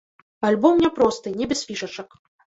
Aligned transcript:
Альбом 0.49 0.81
няпросты, 0.85 1.35
не 1.43 1.51
без 1.53 1.63
фішачак. 1.69 2.21